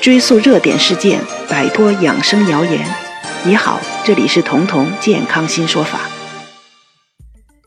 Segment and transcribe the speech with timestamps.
[0.00, 2.86] 追溯热点事件，摆脱养生谣言。
[3.44, 6.08] 你好，这里是彤彤健康新说法。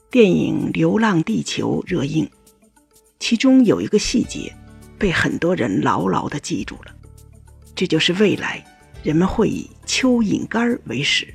[0.09, 2.29] 电影《流浪地球》热映，
[3.19, 4.53] 其中有一个细节
[4.97, 6.95] 被很多人牢牢地记住了，
[7.75, 8.63] 这就是未来
[9.03, 11.27] 人们会以蚯蚓干为食。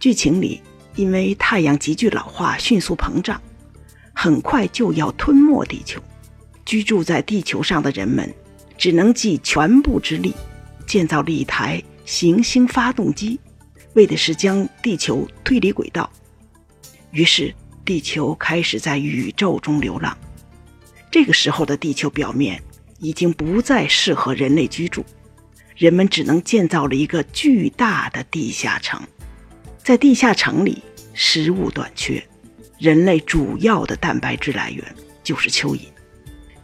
[0.00, 0.62] 剧情里，
[0.94, 3.40] 因为太阳急剧老化、迅速膨胀，
[4.14, 6.00] 很快就要吞没地球，
[6.64, 8.32] 居住在地球上的人们。
[8.78, 10.32] 只能尽全部之力
[10.86, 13.38] 建造了一台行星发动机，
[13.94, 16.08] 为的是将地球推离轨道。
[17.10, 17.52] 于是，
[17.84, 20.16] 地球开始在宇宙中流浪。
[21.10, 22.62] 这个时候的地球表面
[22.98, 25.04] 已经不再适合人类居住，
[25.74, 29.02] 人们只能建造了一个巨大的地下城。
[29.78, 30.82] 在地下城里，
[31.14, 32.22] 食物短缺，
[32.78, 34.84] 人类主要的蛋白质来源
[35.24, 35.80] 就是蚯蚓，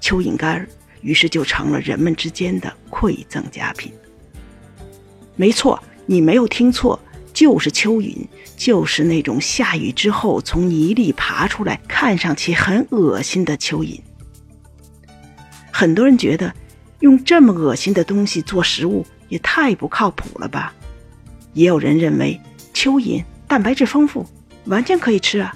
[0.00, 0.66] 蚯蚓干。
[1.04, 3.92] 于是就成了人们之间的馈赠佳品。
[5.36, 6.98] 没错，你没有听错，
[7.34, 14.00] 就是蚯蚓，就是那种下雨之后从泥里爬出来、看上去很恶心的蚯蚓。
[15.70, 16.54] 很多人觉得，
[17.00, 20.72] 用这么恶心的东西做食物也太不靠谱了吧？
[21.52, 22.40] 也有人认为，
[22.72, 24.26] 蚯蚓蛋白质丰富，
[24.64, 25.54] 完全可以吃啊。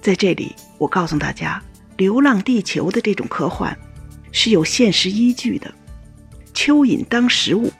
[0.00, 1.62] 在这里，我告诉大家，
[1.98, 3.76] 《流浪地球》的这种科幻。
[4.32, 5.72] 是有现实依据的。
[6.52, 7.70] 蚯蚓当食物，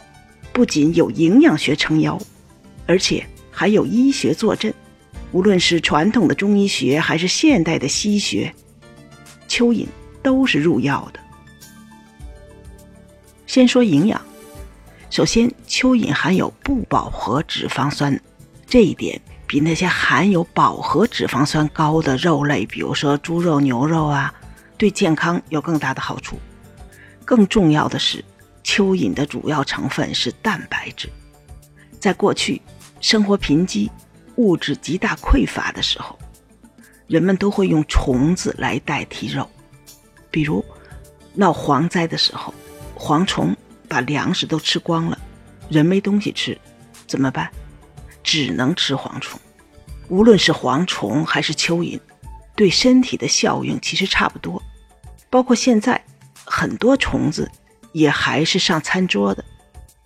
[0.53, 2.21] 不仅有营养学撑腰，
[2.87, 4.73] 而且还有医学坐镇。
[5.33, 8.55] 无论是传统的中医学还是现代的西学，
[9.49, 9.87] 蚯蚓
[10.23, 11.21] 都是入药的。
[13.47, 14.21] 先说营养，
[15.11, 18.19] 首先，蚯蚓含有不饱和脂肪酸，
[18.67, 24.35] 这一点比那些含有饱和脂肪酸高的肉类，比如说猪肉、牛肉啊。
[24.83, 26.37] 对健康有更大的好处。
[27.25, 28.25] 更重要的是，
[28.65, 31.09] 蚯蚓的主要成分是蛋白质。
[32.01, 32.61] 在过去，
[33.01, 33.89] 生活贫瘠、
[34.35, 36.19] 物质极大匮乏的时候，
[37.07, 39.49] 人们都会用虫子来代替肉。
[40.33, 40.65] 比如，
[41.33, 42.53] 闹蝗灾的时候，
[42.99, 43.57] 蝗虫
[43.87, 45.17] 把粮食都吃光了，
[45.69, 46.59] 人没东西吃，
[47.07, 47.49] 怎么办？
[48.25, 49.41] 只能吃蝗虫。
[50.09, 52.01] 无论是蝗虫还是蚯蚓，
[52.57, 54.61] 对身体的效用其实差不多。
[55.33, 56.05] 包括现在
[56.45, 57.51] 很多虫子
[57.93, 59.43] 也还是上餐桌的，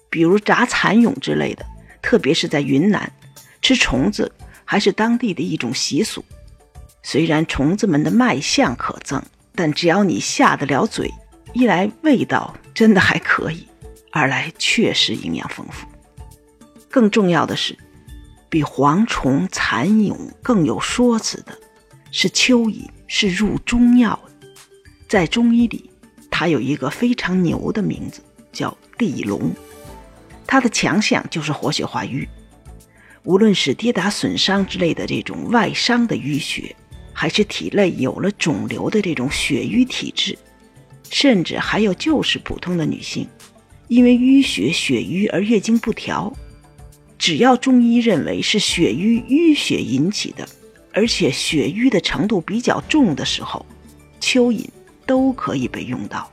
[0.08, 1.66] 比如炸蚕蛹之类的。
[2.00, 3.12] 特别是在云南，
[3.60, 4.30] 吃虫子
[4.64, 6.24] 还是当地的一种习俗。
[7.02, 9.20] 虽然虫子们的卖相可憎，
[9.56, 11.12] 但只要你下得了嘴，
[11.52, 13.66] 一来味道真的还可以，
[14.12, 15.88] 二来确实营养丰富。
[16.88, 17.76] 更重要的是，
[18.48, 21.58] 比蝗虫、蚕蛹更有说辞的
[22.12, 24.16] 是蚯蚓是入中药。
[25.08, 25.90] 在中医里，
[26.30, 28.20] 它有一个非常牛的名字，
[28.52, 29.50] 叫地龙。
[30.46, 32.28] 它的强项就是活血化瘀。
[33.24, 36.74] 无论是跌打损伤之类的这种外伤的淤血，
[37.12, 40.38] 还是体内有了肿瘤的这种血瘀体质，
[41.10, 43.26] 甚至还有就是普通的女性，
[43.88, 46.32] 因为淤血血瘀而月经不调，
[47.18, 50.48] 只要中医认为是血瘀淤血引起的，
[50.92, 53.64] 而且血瘀的程度比较重的时候，
[54.20, 54.64] 蚯蚓。
[55.06, 56.30] 都可以被用到。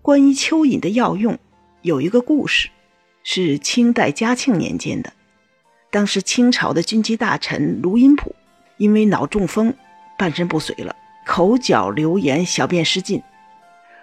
[0.00, 1.38] 关于蚯蚓的药用，
[1.82, 2.70] 有一个故事，
[3.22, 5.12] 是清代嘉庆年间的。
[5.90, 8.34] 当时清朝的军机大臣卢荫甫
[8.78, 9.74] 因为脑中风，
[10.18, 13.22] 半身不遂了，口角流涎，小便失禁。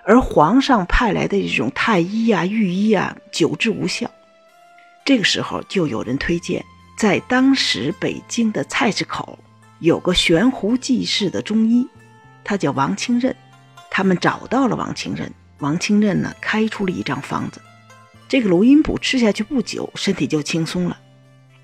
[0.06, 4.10] 而皇上派来的这种太医啊、御医啊，久治无效。
[5.04, 6.64] 这个时候，就有人推荐，
[6.98, 9.38] 在当时北京的菜市口。
[9.80, 11.88] 有个悬壶济世的中医，
[12.44, 13.36] 他叫王清任。
[13.90, 17.60] 他们找到了王清任，王清任呢开出了一张方子。
[18.28, 20.98] 这个卢荫甫吃下去不久，身体就轻松了，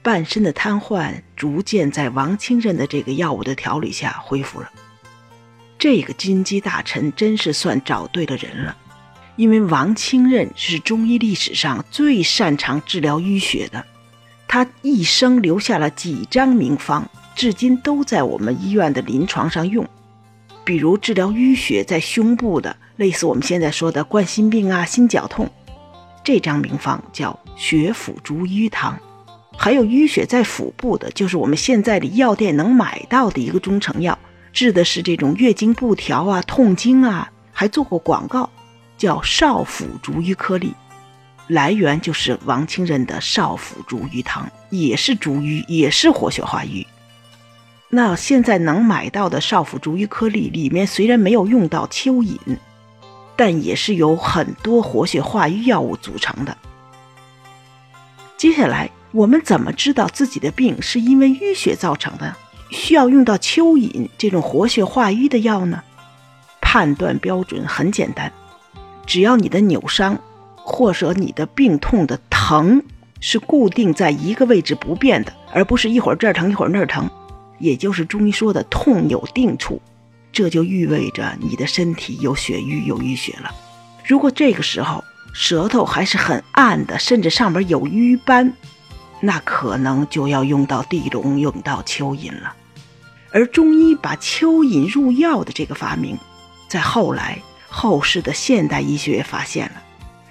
[0.01, 4.71] 半身的瘫痪逐渐在王清任的这个药物的调理下恢复了。
[5.77, 8.75] 这个军机大臣真是算找对了人了，
[9.35, 13.85] 因为王清任是中医历史上最擅长治疗淤血的，
[14.47, 17.07] 他一生留下了几张名方。
[17.35, 19.85] 至今都在我们医院的临床上用，
[20.63, 25.49] 比如治疗淤血在胸部的，类似我们现在说的冠心病啊、心绞痛，
[26.23, 28.93] 这张名方叫血府逐瘀汤；
[29.57, 34.17] 还有淤血在腹部的，就是我们现在的药店能买到的一个中成药，
[34.53, 38.49] 治的是这种月经不调啊、痛经啊，还做过广告，
[38.97, 40.73] 叫少府逐瘀颗粒，
[41.47, 46.84] 来源就是王清任的少府逐瘀汤，也是逐瘀，也是活血化瘀。
[47.89, 52.37] 那现在能买到的少府逐瘀颗粒里面虽然没有用到蚯蚓，
[53.35, 56.57] 但也是由很多活血化瘀药物组成的。
[58.37, 62.35] 接下来，我们怎么知道自己的病是因为淤血造成的？
[62.71, 65.83] 需要用到蚯蚓这种活血化瘀的药呢？
[66.59, 68.33] 判断标准很简单，
[69.05, 70.19] 只要你的扭伤
[70.57, 72.83] 或者你的病痛的疼
[73.21, 77.09] 是固定在一个位置不变的，而不是一会儿这儿疼一会儿那儿疼，
[77.60, 79.81] 也就是中医说的痛有定处，
[80.31, 83.54] 这就意味着你的身体有血瘀有淤血了。
[84.06, 85.04] 如果这个时候
[85.34, 88.54] 舌头还是很暗的，甚至上面有瘀斑，
[89.22, 92.54] 那可能就要用到地龙，用到蚯蚓了。
[93.31, 96.18] 而中医把蚯蚓入药的这个发明，
[96.69, 99.81] 在后来后世的现代医学也发现了，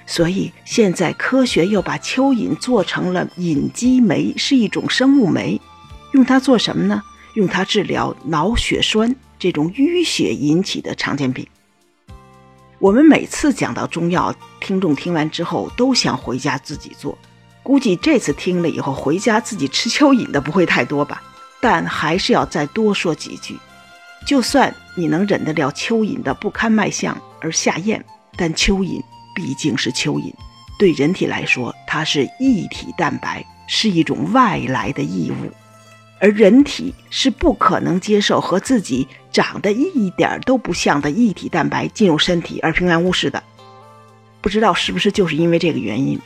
[0.06, 5.60] 所以现在科学又把蚯蚓做成了隐基酶，是一种生物酶，
[6.12, 7.02] 用它做什么呢？
[7.34, 11.46] 用它治疗脑血栓这种淤血引起的常见病。
[12.78, 17.16] 我们每次讲到中药，听众听完之后都想回家自己做，
[17.62, 21.22] 估计这次听了以后回家自己吃蚯蚓的不会太多吧。
[21.60, 23.56] 但还是要再多说几句。
[24.26, 28.04] 就算你能忍得了蚯蚓的不堪卖相而下咽，
[28.36, 29.02] 但蚯蚓
[29.34, 30.32] 毕竟是蚯蚓，
[30.78, 35.50] 对人体来说，它是异体蛋白，是一种外来的异物，
[36.24, 43.42] 而人体是不可能接受和自己长得一点都不像的异体蛋白进入身体而平安无事的。
[44.40, 46.16] 不知道是不是就是因为这个原因，《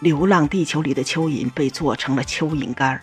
[0.00, 3.00] 流浪地球》里的蚯蚓被做成了蚯蚓干儿。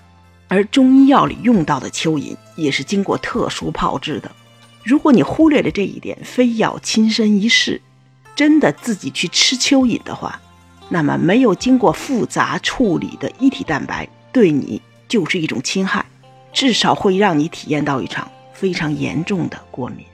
[0.47, 4.29] 而中医药里用到的蚯蚓也是经过特殊炮制的。
[4.83, 7.81] 如果你忽略了这一点，非要亲身一试，
[8.35, 10.39] 真的自己去吃蚯蚓的话，
[10.89, 16.05] 那么没有经过复杂处理的一体蛋白对你就是一种侵害，
[16.55, 20.05] 至少会让你体验到一场非常严重的过敏。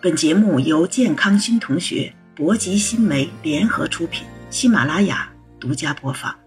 [0.00, 2.14] 本节目由健康新同学。
[2.36, 6.39] 博吉新媒联合出品，喜马拉雅独家播放。